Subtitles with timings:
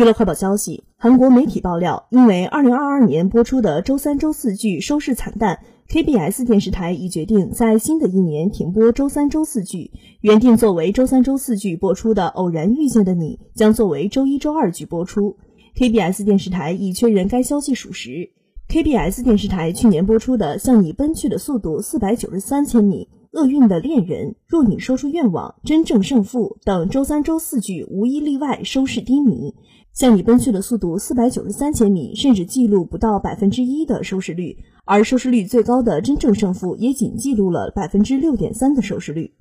[0.00, 5.58] 娱乐快报消息，韩国媒体爆料，因为2022年播出的周三、周四剧收视惨淡
[5.90, 9.90] ，KBS 电视台已决定在新的一年停播周三、周四剧。
[10.22, 15.36] 原定作为周三、周四剧播出的《偶然遇见的你》将作为周一周二剧播出。
[15.76, 18.30] KBS 电视台已确认该消息属实。
[18.70, 23.06] KBS 电视台去年播出的《向你奔去的速度四百九十三千米》。
[23.32, 29.54] 厄运的恋人，若你说出愿望，真正胜负等周三、周四剧无一例外收视低迷。
[29.92, 39.32] 向你奔去的速度四百九十三千米，甚至记录不到百分之一的收视率，而收视率最高的真正胜负也仅记录了百分之六点三的收视率。